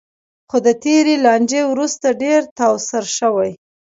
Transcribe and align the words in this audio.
خو 0.49 0.57
د 0.65 0.69
تېرې 0.83 1.15
لانجې 1.25 1.61
وروسته 1.71 2.07
ډېر 2.23 2.41
تاوسر 2.59 3.03
شوی. 3.17 3.51